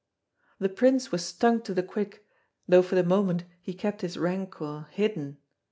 The 0.57 0.67
prince 0.67 1.11
was 1.11 1.23
stung 1.23 1.61
to 1.61 1.75
the 1.75 1.83
quick, 1.83 2.25
though 2.67 2.81
for 2.81 2.95
the 2.95 3.03
moment 3.03 3.43
he 3.61 3.71
kept 3.75 4.01
his 4.01 4.17
rancour 4.17 4.87
hidden. 4.89 5.37